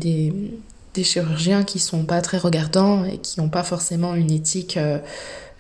[0.93, 4.99] des chirurgiens qui sont pas très regardants et qui n'ont pas forcément une éthique, euh,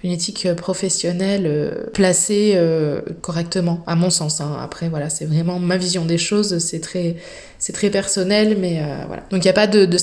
[0.03, 4.41] une éthique professionnelle euh, placée euh, correctement, à mon sens.
[4.41, 4.57] Hein.
[4.61, 7.15] Après, voilà, c'est vraiment ma vision des choses, c'est très,
[7.57, 9.23] c'est très personnel, mais voilà.
[9.29, 9.97] Donc il n'y a pas de, de,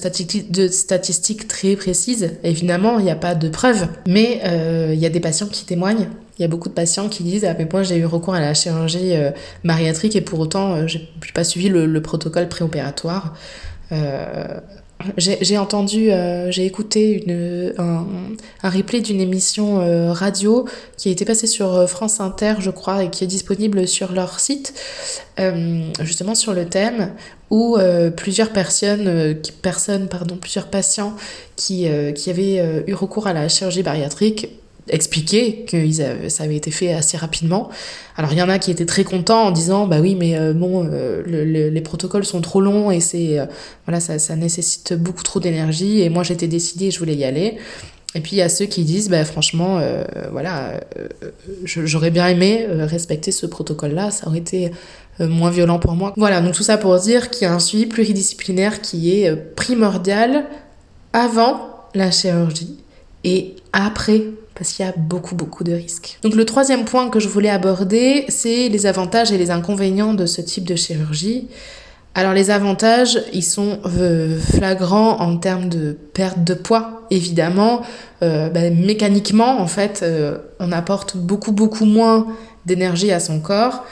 [0.50, 4.40] de statistiques très précises, évidemment, il n'y a pas de preuves, mais
[4.92, 6.08] il y a des patients qui témoignent.
[6.38, 8.40] Il y a beaucoup de patients qui disent à quel point j'ai eu recours à
[8.40, 9.12] la chirurgie
[9.62, 13.34] bariatrique et pour autant j'ai pas suivi le, le protocole préopératoire.
[15.16, 18.06] J'ai entendu, euh, j'ai écouté une, un,
[18.62, 20.66] un replay d'une émission euh, radio
[20.98, 24.12] qui a été passée sur euh, France Inter, je crois, et qui est disponible sur
[24.12, 24.74] leur site,
[26.00, 27.14] justement sur le thème
[27.48, 27.78] où
[28.16, 31.16] plusieurs personnes, personnes, pardon, plusieurs patients
[31.56, 34.50] qui, qui avaient eu recours à la chirurgie bariatrique
[34.90, 35.90] expliqué que
[36.28, 37.70] ça avait été fait assez rapidement.
[38.16, 40.52] Alors il y en a qui étaient très contents en disant bah oui mais euh,
[40.52, 43.46] bon euh, les protocoles sont trop longs et c'est euh,
[43.86, 47.56] voilà ça, ça, nécessite beaucoup trop d'énergie et moi j'étais décidée je voulais y aller.
[48.14, 49.80] Et puis il y a ceux qui disent bah franchement
[50.32, 50.80] voilà
[51.64, 54.72] j'aurais bien aimé respecter ce protocole là ça aurait été
[55.20, 56.12] moins violent pour moi.
[56.16, 60.46] Voilà donc tout ça pour dire qu'il y a un suivi pluridisciplinaire qui est primordial
[61.12, 62.78] avant la chirurgie
[63.22, 66.18] et après parce qu'il y a beaucoup beaucoup de risques.
[66.22, 70.26] Donc le troisième point que je voulais aborder, c'est les avantages et les inconvénients de
[70.26, 71.48] ce type de chirurgie.
[72.14, 77.82] Alors les avantages, ils sont euh, flagrants en termes de perte de poids, évidemment.
[78.22, 82.26] Euh, ben, mécaniquement, en fait, euh, on apporte beaucoup beaucoup moins
[82.66, 83.84] d'énergie à son corps.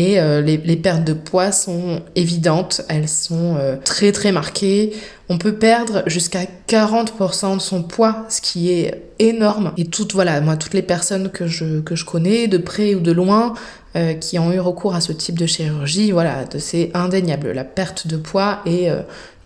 [0.00, 4.92] Et euh, les, pertes de poids sont évidentes, elles sont euh, très très marquées.
[5.28, 9.72] On peut perdre jusqu'à 40% de son poids, ce qui est énorme.
[9.76, 13.00] Et toutes, voilà, moi, toutes les personnes que je, que je connais, de près ou
[13.00, 13.54] de loin,
[13.96, 17.50] euh, qui ont eu recours à ce type de chirurgie, voilà, c'est indéniable.
[17.50, 18.88] La perte de poids est,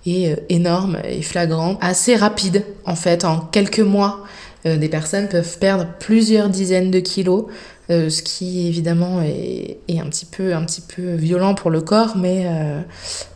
[0.05, 4.27] est énorme et flagrante, assez rapide en fait, en quelques mois.
[4.67, 7.47] des personnes peuvent perdre plusieurs dizaines de kilos
[7.93, 12.17] euh, ce qui évidemment est, un, petit peu, un petit peu violent pour le corps,
[12.17, 12.81] mais, euh,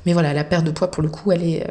[0.07, 1.67] mais voilà, la perte de poids pour le coup, elle est,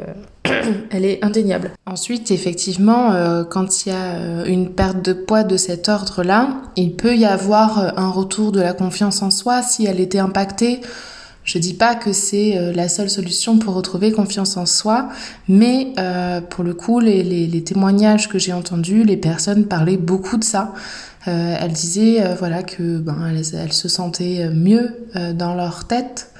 [0.46, 1.72] euh, elle est indéniable.
[1.86, 3.12] Ensuite, effectivement,
[3.50, 7.98] quand il y a une perte de poids de cet ordre-là, il peut y avoir
[7.98, 10.80] un retour de la confiance en soi si elle était impactée.
[11.44, 15.08] Je dis pas que c'est la seule solution pour retrouver confiance en soi,
[15.48, 15.94] mais
[16.50, 20.44] pour le coup, les, les, les témoignages que j'ai entendus, les personnes parlaient beaucoup de
[20.44, 20.74] ça.
[21.28, 26.30] Euh, elle disait euh, voilà que ben elles, se sentaient mieux euh, dans leur tête,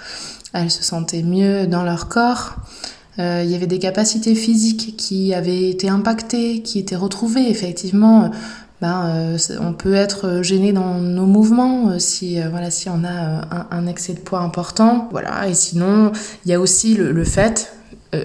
[0.52, 2.56] elles se sentaient mieux dans leur corps.
[3.18, 7.48] Il y avait des capacités physiques qui avaient été impactées, qui étaient retrouvées.
[7.48, 8.30] Effectivement,
[8.82, 14.12] ben, on peut être gêné dans nos mouvements si voilà si on a un, excès
[14.12, 15.08] de poids important.
[15.12, 15.48] Voilà.
[15.48, 16.12] Et sinon,
[16.44, 17.72] il y a aussi le, le fait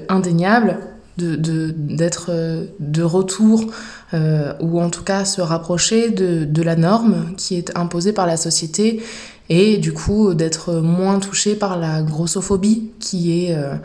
[0.10, 0.78] indéniable
[1.17, 2.32] de d'être
[2.80, 3.65] de, retour
[4.13, 8.28] euh, ou en tout cas se rapprocher de, de, la norme qui est imposée par
[8.28, 9.02] la société
[9.50, 13.76] et du coup d'être moins touché par la grossophobie qui est, euh,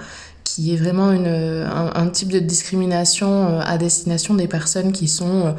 [0.45, 5.55] qui est vraiment une, un, type de discrimination euh, à destination des personnes qui sont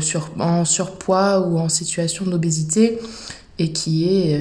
[0.00, 2.98] sur, en surpoids ou en situation d'obésité
[3.60, 4.40] et qui est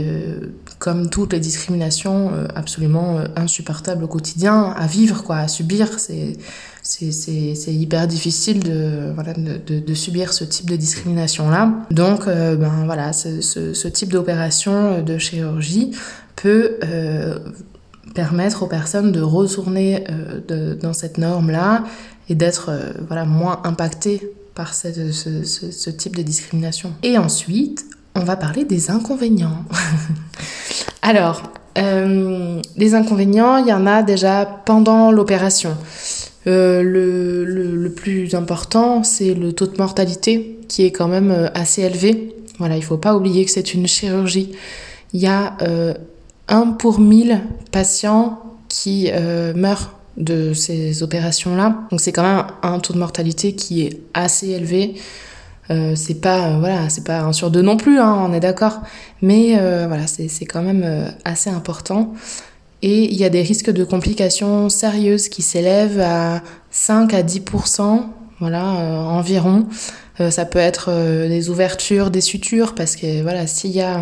[0.79, 5.99] comme toutes les discriminations, absolument insupportables au quotidien, à vivre, quoi, à subir.
[5.99, 11.73] C'est hyper difficile de, voilà, de, de, subir ce type de discrimination-là.
[11.91, 15.91] Donc, ben, voilà, ce, ce, type d'opération de chirurgie
[16.37, 16.77] peut
[18.15, 20.05] permettre aux personnes de retourner
[20.47, 21.83] de, dans cette norme-là
[22.29, 22.71] et d'être
[23.07, 26.93] voilà, moins impactées par ce, ce, type de discrimination.
[27.01, 27.85] Et ensuite,
[28.19, 29.63] on va parler des inconvénients.
[31.01, 31.43] Alors,
[31.77, 35.75] euh, les inconvénients, il y en a déjà pendant l'opération.
[36.47, 41.47] Euh, le, le, plus important, c'est le taux de mortalité qui est quand même euh,
[41.53, 42.35] assez élevé.
[42.57, 44.51] Voilà, il ne faut pas oublier que c'est une chirurgie.
[45.13, 45.57] Il y a
[46.49, 49.09] un pour mille patients qui
[49.55, 51.87] meurent de ces opérations-là.
[51.89, 54.95] Donc c'est quand même un taux de mortalité qui est assez élevé.
[55.71, 58.39] Euh, c'est pas euh, voilà c'est pas un sur deux non plus hein, on est
[58.39, 58.81] d'accord.
[59.21, 62.13] Mais euh, voilà c'est quand même assez important.
[62.81, 68.03] Et il y a des risques de complications sérieuses qui s'élèvent à 5 à 10%
[68.39, 69.67] voilà environ
[70.21, 74.01] euh, ça peut être euh, des ouvertures, des sutures, parce que voilà, s'il y a,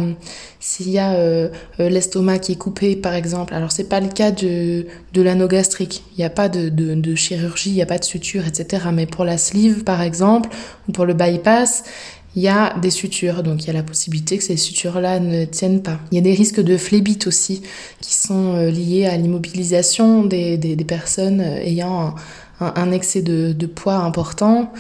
[0.59, 4.31] s'il y a euh, l'estomac qui est coupé, par exemple, alors c'est pas le cas
[4.31, 7.87] de, de l'anneau gastrique, il n'y a pas de, de, de chirurgie, il n'y a
[7.87, 8.87] pas de suture, etc.
[8.91, 10.49] Mais pour la sleeve, par exemple,
[10.87, 11.83] ou pour le bypass,
[12.35, 15.45] il y a des sutures, donc il y a la possibilité que ces sutures-là ne
[15.45, 15.99] tiennent pas.
[16.11, 17.63] Il y a des risques de phlébite aussi,
[18.01, 22.13] qui sont liés à l'immobilisation des, des, des, personnes ayant
[22.59, 24.71] un, un excès de, de, poids important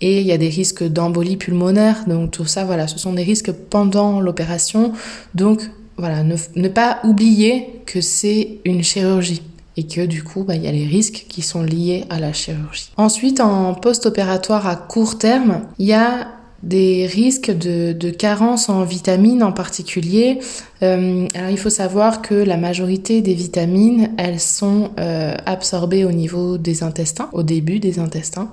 [0.00, 2.04] et il y a des risques d'embolie pulmonaire.
[2.06, 4.92] Donc tout ça, voilà, ce sont des risques pendant l'opération.
[5.34, 5.62] Donc
[5.96, 9.42] voilà, ne, pas oublier que c'est une chirurgie
[9.78, 12.32] et que du coup, bah, il y a les risques qui sont liés à la
[12.32, 12.90] chirurgie.
[12.96, 16.28] Ensuite, en post-opératoire à court terme, il y a
[16.62, 20.38] des risques de, carence en vitamines en particulier.
[20.82, 26.12] Euh, alors il faut savoir que la majorité des vitamines, elles sont euh, absorbées au
[26.12, 28.50] niveau des intestins, au début des intestins.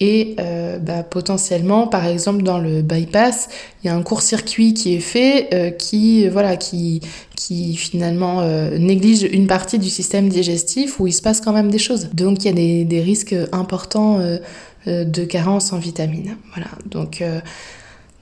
[0.00, 3.48] Et euh, bah, potentiellement, par exemple, dans le bypass,
[3.82, 7.00] il y a un court-circuit qui est fait euh, qui, voilà, qui,
[7.34, 11.70] qui finalement euh, néglige une partie du système digestif où il se passe quand même
[11.70, 12.10] des choses.
[12.12, 14.20] Donc il y a des, des risques importants
[14.86, 16.36] de carence en vitamines.
[16.54, 16.70] Voilà.
[16.86, 17.22] Donc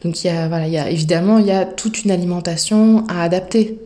[0.03, 3.23] donc y a, voilà, il y a, évidemment, il y a toute une alimentation à
[3.23, 3.79] adapter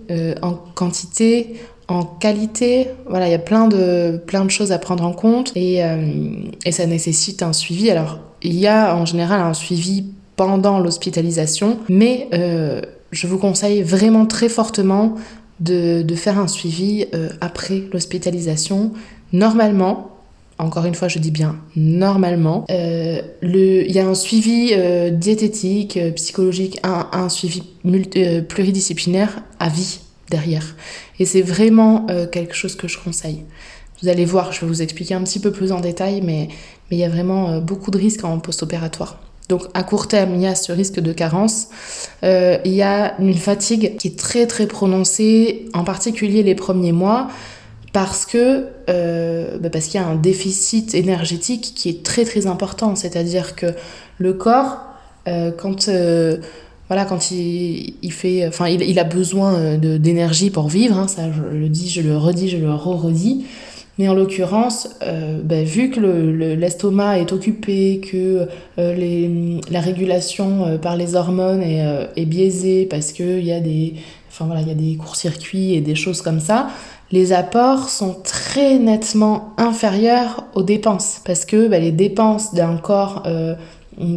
[0.42, 1.54] en quantité,
[1.88, 6.12] en qualité, il y a plein de, choses à prendre en compte et, euh,
[6.66, 7.90] et ça nécessite un suivi.
[7.90, 10.04] Alors, il y a en général un suivi
[10.36, 15.14] pendant l'hospitalisation, mais euh, je vous conseille vraiment très fortement
[15.60, 18.92] de, faire un suivi euh, après l'hospitalisation.
[19.32, 20.10] Normalement,
[20.58, 24.74] encore une fois, je dis bien normalement, le, il y a un suivi
[25.12, 27.62] diététique, psychologique, un suivi
[28.48, 30.74] pluridisciplinaire à vie derrière.
[31.18, 33.44] Et c'est vraiment euh, quelque chose que je conseille.
[34.02, 36.48] Vous allez voir, je vais vous expliquer un petit peu plus en détail, mais,
[36.90, 39.20] il y a vraiment euh, beaucoup de risques en post-opératoire.
[39.48, 41.68] Donc à court terme, il y a ce risque de carence.
[42.22, 46.92] Euh, il y a une fatigue qui est très très prononcée, en particulier les premiers
[46.92, 47.28] mois,
[47.92, 48.66] parce que
[49.58, 52.94] bah parce qu'il y a un déficit énergétique qui est très très important.
[52.94, 53.66] C'est-à-dire que
[54.18, 54.78] le corps,
[55.26, 55.88] quand
[56.88, 61.08] voilà, quand il, il fait, enfin, il, il, a besoin euh, d'énergie pour vivre, hein,
[61.08, 63.44] ça je le dis, je le redis, je le re-redis.
[63.98, 68.46] Mais en l'occurrence, euh, ben, vu que l'estomac le, est occupé, que
[68.78, 73.94] euh, les, la régulation euh, par les hormones est, biaisée parce qu'il y a des,
[74.30, 76.68] enfin voilà, il y a des courts-circuits et des choses comme ça,
[77.10, 83.24] les apports sont très nettement inférieurs aux dépenses parce que ben, les dépenses d'un corps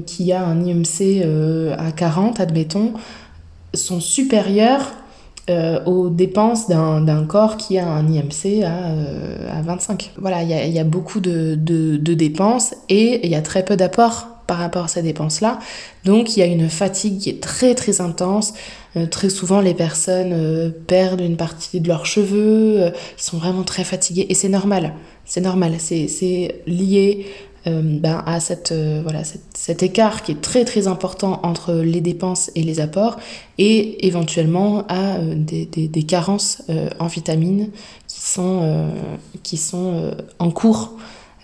[0.05, 2.93] qui a un IMC euh, à 40, admettons,
[3.73, 4.91] sont supérieures
[5.49, 10.11] euh, aux dépenses d'un corps qui a un IMC à, euh, à 25.
[10.17, 14.27] Voilà, il y a, beaucoup de, de, dépenses et il y a très peu d'apports
[14.47, 15.59] par rapport à ces dépenses-là.
[16.05, 18.53] Donc il y a une fatigue qui est très très intense.
[19.09, 24.33] très souvent les personnes perdent une partie de leurs cheveux, sont vraiment très fatigués et
[24.33, 24.93] c'est normal.
[25.25, 29.21] C'est normal, c'est lié euh, ben, à cette, euh, voilà,
[29.53, 33.17] cet écart qui est très très important entre les dépenses et les apports
[33.59, 36.63] et éventuellement à euh, des, des, des, carences
[36.99, 37.69] en vitamines
[38.07, 38.89] qui sont,
[39.43, 40.93] qui sont en cours.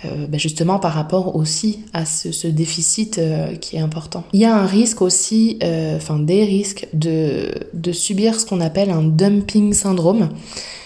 [0.04, 3.20] Ben justement par rapport aussi à ce, ce déficit
[3.62, 4.24] qui est important.
[4.32, 5.58] Il y a un risque aussi,
[5.96, 10.30] enfin des risques de, de subir ce qu'on appelle un dumping syndrome.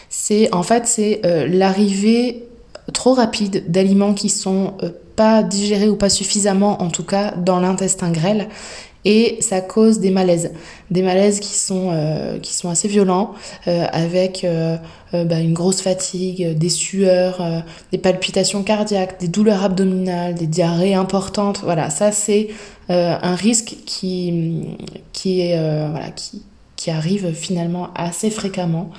[0.09, 2.43] C'est en fait c'est l'arrivée
[2.93, 4.75] trop rapide d'aliments qui sont
[5.21, 8.47] pas digérés ou pas suffisamment en tout cas dans l'intestin grêle
[9.05, 10.51] et ça cause des malaises,
[10.89, 13.33] des malaises qui sont, euh, qui sont assez violents,
[13.67, 14.77] euh, avec euh,
[15.11, 21.61] bah, une grosse fatigue, des sueurs, des palpitations cardiaques, des douleurs abdominales, des diarrhées importantes.
[21.63, 22.49] Voilà, ça c'est
[22.89, 24.63] un risque qui,
[25.13, 26.09] qui, voilà,
[26.75, 28.89] qui arrive finalement assez fréquemment.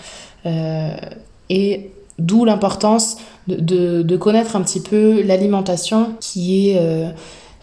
[1.48, 3.16] et d'où l'importance
[3.48, 6.80] de, de, de, connaître un petit peu l'alimentation qui est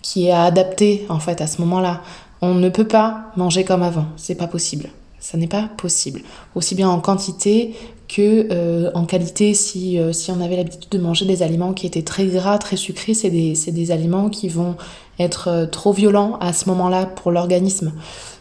[0.02, 2.02] qui est adaptée en fait à ce moment-là.
[2.42, 4.90] On ne peut pas manger comme avant, c'est pas possible.
[5.20, 6.22] Ça n'est pas possible.
[6.56, 7.76] Aussi bien en quantité
[8.08, 11.86] que euh, en qualité, si, euh, si on avait l'habitude de manger des aliments qui
[11.86, 14.76] étaient très gras, très sucrés, c'est des, des, aliments qui vont
[15.20, 17.92] être euh, trop violents à ce moment-là pour l'organisme.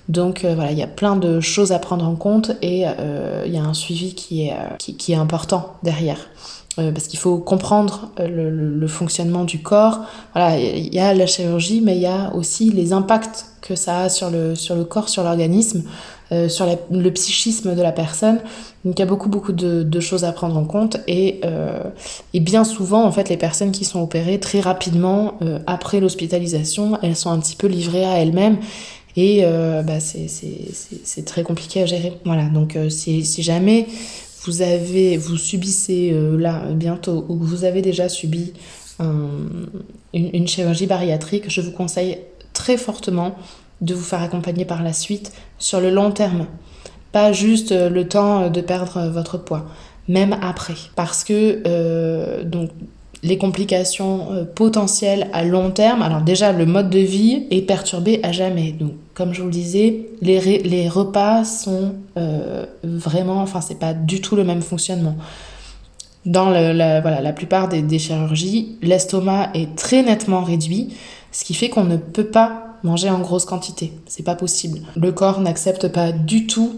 [0.08, 2.84] Donc voilà, il y a plein de choses à prendre en compte et
[3.46, 6.18] il y a un suivi qui est, qui, qui est important derrière.
[6.78, 10.00] Euh, parce qu'il faut comprendre euh, le, fonctionnement du corps.
[10.32, 14.02] Voilà, il y a la chirurgie, mais il y a aussi les impacts que ça
[14.02, 15.82] a sur le, sur le corps, sur l'organisme,
[16.30, 18.38] euh, sur le psychisme de la personne.
[18.84, 21.40] Donc il y a beaucoup beaucoup de, choses à prendre en compte et,
[22.32, 25.34] et, bien souvent en fait les personnes qui sont opérées très rapidement
[25.66, 28.58] après l'hospitalisation, elles sont un petit peu livrées à elles-mêmes
[29.20, 29.42] et
[29.84, 32.12] bah, c'est très compliqué à gérer.
[32.24, 33.86] Voilà, donc si, si jamais
[34.44, 38.52] vous avez, vous subissez euh, là bientôt ou vous avez déjà subi
[39.00, 42.18] une, chirurgie bariatrique, je vous conseille
[42.52, 43.36] très fortement
[43.80, 46.46] de vous faire accompagner par la suite sur le long terme.
[47.12, 49.66] Pas juste euh, le temps de perdre votre poids,
[50.08, 50.74] même après.
[50.96, 52.70] Parce que euh, donc
[53.22, 56.02] les complications euh, potentielles à long terme.
[56.02, 58.72] Alors déjà, le mode de vie est perturbé à jamais.
[58.72, 63.92] Donc, comme je vous le disais, les, les repas sont euh, vraiment, enfin, c'est pas
[63.92, 65.16] du tout le même fonctionnement.
[66.24, 70.94] Dans la, voilà, la plupart des, des chirurgies, l'estomac est très nettement réduit,
[71.32, 73.92] ce qui fait qu'on ne peut pas manger en grosse quantité.
[74.06, 74.82] C'est pas possible.
[74.94, 76.76] Le corps n'accepte pas du tout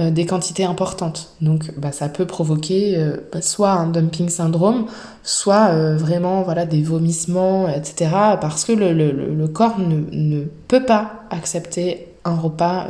[0.00, 1.34] euh, des quantités importantes.
[1.42, 4.86] Donc bah, ça peut provoquer euh, bah, soit un dumping syndrome,
[5.22, 8.10] soit euh, vraiment voilà, des vomissements, etc.
[8.40, 12.86] Parce que le, le, le corps ne, ne, peut pas accepter un repas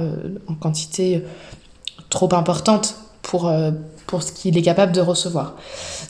[0.47, 1.25] en quantité
[2.11, 3.51] trop importante pour,
[4.07, 5.57] pour ce qu'il est capable de recevoir.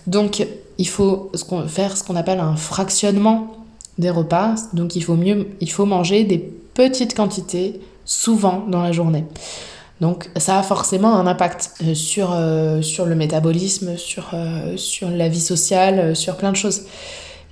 [0.08, 1.30] Donc il faut
[1.68, 3.64] faire ce qu'on appelle un fractionnement
[3.96, 4.56] des repas.
[4.72, 9.24] Donc il faut mieux, il faut manger des petites quantités souvent dans la journée.
[10.02, 15.08] Donc ça a forcément un impact euh, sur, euh, sur le métabolisme, sur, euh, sur
[15.08, 16.82] la vie sociale, sur plein de choses.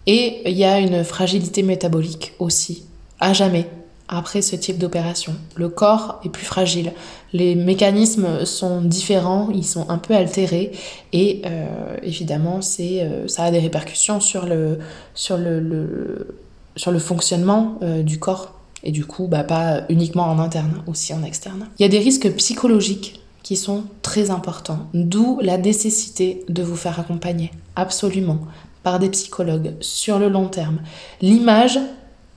[0.09, 2.87] Et il y a une fragilité métabolique aussi,
[3.21, 3.69] à jamais,
[4.09, 5.37] après ce type d'opération.
[5.55, 6.93] Le corps est plus fragile,
[7.33, 10.73] les mécanismes sont différents, ils sont un peu altérés
[11.13, 11.43] et
[12.03, 14.79] évidemment ça a des répercussions sur le,
[15.15, 16.35] sur le,
[16.75, 21.23] sur le fonctionnement du corps et du coup, bah, pas uniquement en interne, aussi en
[21.23, 21.69] externe.
[21.79, 26.77] Il y a des risques psychologiques qui sont très importants, d'où la nécessité de vous
[26.77, 28.39] faire accompagner, absolument,
[28.83, 30.81] par des psychologues sur le long terme.
[31.21, 31.79] L'image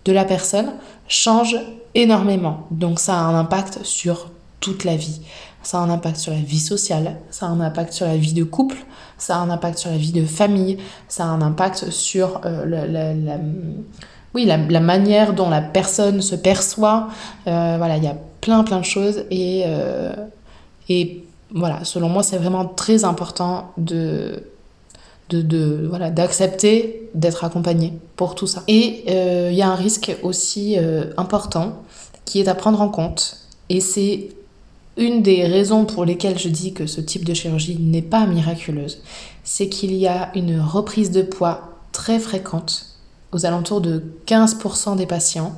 [0.05, 0.71] de la personne
[1.07, 1.57] change
[1.95, 5.21] énormément, donc ça a un impact sur toute la vie.
[5.61, 8.33] Ça a un impact sur la vie sociale, ça a un impact sur la vie
[8.33, 8.77] de couple,
[9.17, 10.77] ça a un impact sur la vie de famille,
[11.07, 13.37] ça a un impact sur euh, la,
[14.33, 17.09] oui, la, manière dont la personne se perçoit.
[17.47, 20.13] Euh, voilà, il y a plein plein de choses et, euh,
[20.89, 24.43] et voilà, selon moi, c'est vraiment très important de
[25.29, 28.61] de, voilà d'accepter d'être accompagné pour tout ça.
[28.67, 30.77] Et euh, il y a un risque aussi
[31.17, 31.81] important
[32.25, 33.37] qui est à prendre en compte
[33.69, 34.29] et c'est
[34.95, 39.01] une des raisons pour lesquelles je dis que ce type de chirurgie n'est pas miraculeuse,
[39.43, 42.92] c'est qu'il y a une reprise de poids très fréquente
[43.35, 45.53] aux alentours de 15% des patients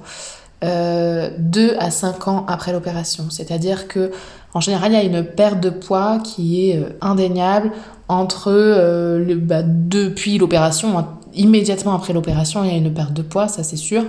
[0.63, 3.25] euh, 2 à 5 ans après l'opération.
[3.29, 4.11] C'est-à-dire que
[4.55, 7.73] en général, il y a une perte de poids qui est euh, indéniable
[8.07, 13.11] entre euh, le, bah, depuis l'opération, hein, immédiatement après l'opération, il y a une perte
[13.11, 14.05] de poids, ça c'est sûr.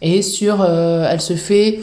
[0.00, 1.80] Et sur, euh, elle se fait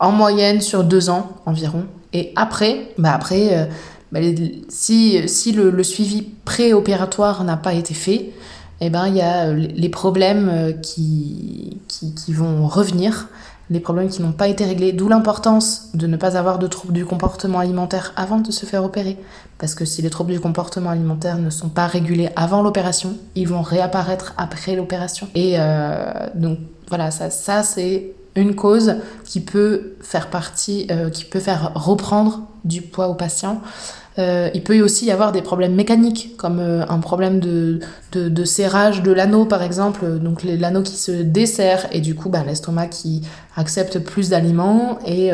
[0.00, 1.84] en moyenne sur 2 ans environ.
[2.12, 3.70] Et après, bah après,
[4.10, 4.18] bah,
[4.68, 8.32] si, si le, le suivi préopératoire n'a pas été fait,
[8.80, 13.28] eh ben, il y a euh, les problèmes euh, qui, qui, vont revenir,
[13.68, 16.94] les problèmes qui n'ont pas été réglés, d'où l'importance de ne pas avoir de troubles
[16.94, 19.18] du comportement alimentaire avant de se faire opérer.
[19.58, 23.46] Parce que si les troubles du comportement alimentaire ne sont pas régulés avant l'opération, ils
[23.46, 25.28] vont réapparaître après l'opération.
[25.34, 26.58] Et euh, donc
[26.88, 32.80] voilà, ça, ça c'est une cause qui peut faire partie, qui peut faire reprendre du
[32.80, 33.60] poids au patient.
[34.20, 37.80] Euh, il peut aussi y avoir des problèmes mécaniques, comme euh, un problème de,
[38.12, 42.44] de, serrage de l'anneau par exemple, donc l'anneau qui se dessert et du coup ben,
[42.44, 43.22] l'estomac qui
[43.56, 45.30] accepte plus d'aliments et,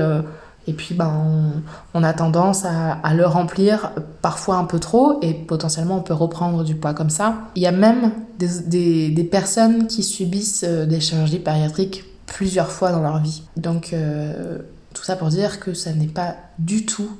[0.67, 1.53] et puis ben,
[1.95, 6.65] on, a tendance à, le remplir parfois un peu trop et potentiellement on peut reprendre
[6.65, 7.37] du poids comme ça.
[7.55, 13.01] Il y a même des, des, personnes qui subissent des chirurgies bariatriques plusieurs fois dans
[13.01, 13.43] leur vie.
[13.57, 14.59] Donc euh,
[14.93, 17.11] tout ça pour dire que ça n'est pas du tout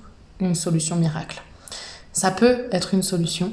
[0.41, 1.43] une solution miracle.
[2.17, 3.53] Ça peut être une solution,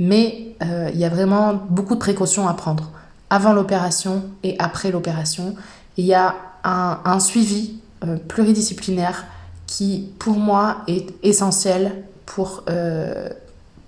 [0.00, 2.90] mais euh, il y a vraiment beaucoup de précautions à prendre
[3.30, 5.54] avant l'opération et après l'opération.
[5.96, 6.34] Il y a
[6.64, 9.24] un, suivi euh, pluridisciplinaire
[9.68, 12.64] qui, pour moi, est essentiel pour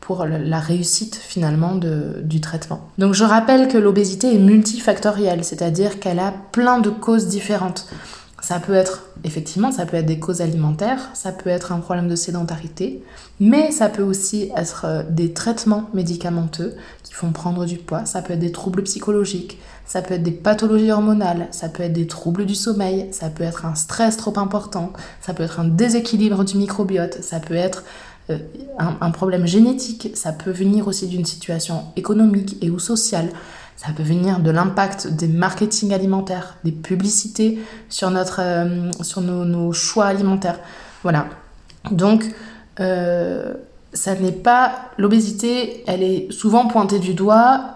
[0.00, 2.88] pour la réussite finalement de, du traitement.
[2.96, 7.86] Donc je rappelle que l'obésité est multifactorielle, c'est-à-dire qu'elle a plein de causes différentes.
[8.40, 12.08] Ça peut être, effectivement, ça peut être des causes alimentaires, ça peut être un problème
[12.08, 13.02] de sédentarité,
[13.40, 18.22] mais ça peut aussi être euh, des traitements médicamenteux qui font prendre du poids, ça
[18.22, 22.06] peut être des troubles psychologiques, ça peut être des pathologies hormonales, ça peut être des
[22.06, 26.44] troubles du sommeil, ça peut être un stress trop important, ça peut être un déséquilibre
[26.44, 27.82] du microbiote, ça peut être
[28.30, 28.38] euh,
[28.78, 33.30] un, problème génétique, ça peut venir aussi d'une situation économique et ou sociale,
[33.78, 37.58] ça peut venir de l'impact des marketing alimentaires, des publicités
[37.88, 40.58] sur, notre, euh, sur nos, choix alimentaires.
[41.02, 41.26] Voilà.
[41.90, 42.24] Donc,
[42.80, 43.54] euh,
[43.94, 47.72] ça n'est pas l'obésité, elle est souvent pointée du doigt.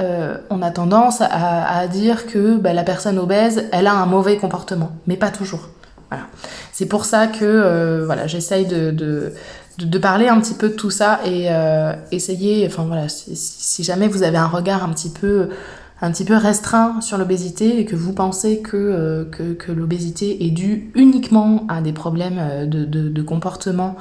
[0.50, 4.92] on a tendance à, dire que bah, la personne obèse, elle a un mauvais comportement,
[5.06, 5.70] mais pas toujours.
[6.10, 6.26] Voilà.
[6.72, 8.90] C'est pour ça que voilà, j'essaye de,
[9.78, 14.08] de, parler un petit peu de tout ça et euh, essayer, enfin voilà, si, jamais
[14.08, 15.48] vous avez un regard un petit peu,
[16.02, 20.50] un petit peu restreint sur l'obésité et que vous pensez que, euh, que, l'obésité est
[20.50, 23.96] due uniquement à des problèmes euh, de, de, comportement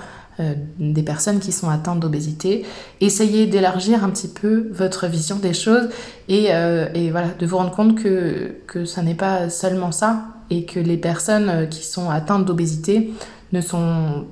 [0.80, 2.66] des personnes qui sont atteintes d'obésité,
[3.00, 5.90] essayez d'élargir un petit peu votre vision des choses
[6.30, 10.66] et, et voilà, de vous rendre compte que, que ça n'est pas seulement ça et
[10.66, 13.14] que les personnes qui sont atteintes d'obésité
[13.52, 14.26] ne sont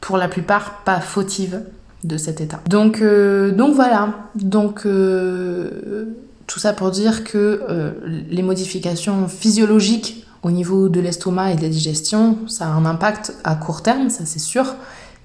[0.00, 1.62] pour la plupart pas fautives
[2.04, 2.60] de cet état.
[2.68, 6.14] Donc, euh, donc voilà, donc euh,
[6.46, 7.92] tout ça pour dire que euh,
[8.28, 13.34] les modifications physiologiques au niveau de l'estomac et de la digestion, ça a un impact
[13.42, 14.76] à court terme, ça c'est sûr,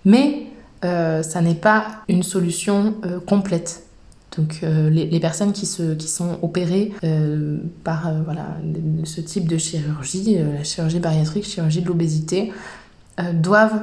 [0.06, 0.48] mais
[0.82, 2.96] ça n'est pas une solution
[3.28, 3.84] complète.
[4.36, 6.92] Donc les, personnes qui, sont opérées
[7.84, 8.12] par
[9.04, 12.52] ce type de chirurgie, la chirurgie bariatrique, chirurgie de l'obésité,
[13.34, 13.82] doivent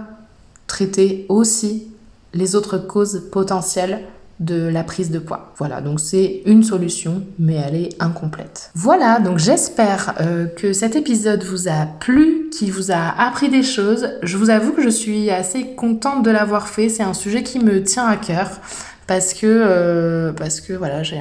[0.66, 1.89] traiter aussi
[2.34, 4.05] les autres causes potentielles
[4.41, 5.53] de la prise de poids.
[5.57, 8.70] Voilà, donc c'est une solution, mais elle est incomplète.
[8.74, 13.64] Voilà, donc j'espère euh, que cet épisode vous a plu, qu'il vous a appris des
[13.64, 14.09] choses.
[14.22, 16.89] Je vous avoue que je suis assez contente de l'avoir fait.
[16.89, 18.61] C'est un sujet qui me tient à cœur
[19.09, 21.16] parce que euh, parce que voilà, je,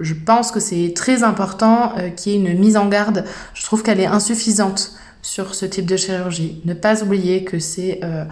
[0.00, 3.24] je, pense que c'est très important euh, qu'il y ait une mise en garde.
[3.54, 4.92] Je trouve qu'elle est insuffisante
[5.28, 6.62] sur ce type de chirurgie.
[6.64, 8.24] Ne pas oublier que c'est euh,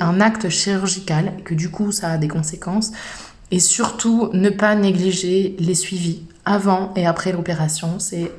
[0.00, 2.92] un acte chirurgical que du coup ça a des conséquences.
[3.50, 7.98] Et surtout, ne pas négliger les suivis avant et après l'opération.
[7.98, 8.32] C'est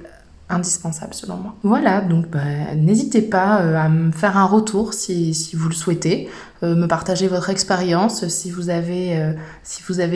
[0.50, 1.56] indispensable selon moi.
[1.62, 2.42] Voilà, donc bah,
[2.76, 6.30] n'hésitez pas euh, à me faire un retour si, vous le souhaitez,
[6.64, 9.36] euh, me partager votre expérience si vous avez,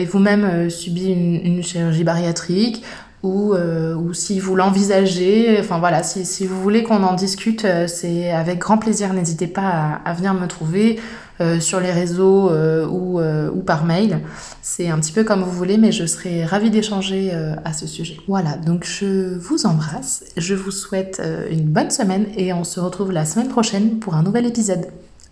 [0.04, 2.82] vous-même subi une, chirurgie bariatrique
[3.22, 7.64] ou, euh, ou si vous l'envisagez, enfin voilà, si, si vous voulez qu'on en discute,
[7.64, 9.12] euh, c'est avec grand plaisir.
[9.12, 11.00] N'hésitez pas à, venir me trouver
[11.40, 14.20] euh, sur les réseaux ou, ou par mail.
[14.62, 17.32] C'est un petit peu comme vous voulez, mais je serai ravie d'échanger
[17.64, 18.16] à ce sujet.
[18.28, 23.12] Voilà, donc je vous embrasse, je vous souhaite une bonne semaine et on se retrouve
[23.12, 24.86] la semaine prochaine pour un nouvel épisode.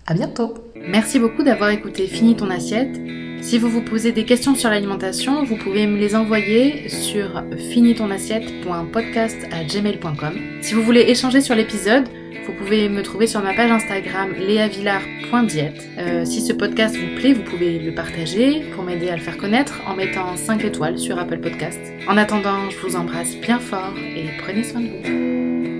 [0.06, 0.54] À bientôt.
[0.76, 3.25] Merci beaucoup d'avoir écouté Fini ton assiette.
[3.40, 10.34] Si vous vous posez des questions sur l'alimentation, vous pouvez me les envoyer sur finitonassiette.podcast@gmail.com.
[10.60, 12.08] Si vous voulez échanger sur l'épisode,
[12.46, 15.88] vous pouvez me trouver sur ma page Instagram léavillard.diète.
[15.98, 19.36] Euh, si ce podcast vous plaît, vous pouvez le partager pour m'aider à le faire
[19.36, 21.80] connaître en mettant 5 étoiles sur Apple Podcast.
[22.08, 25.75] En attendant, je vous embrasse bien fort et prenez soin de vous.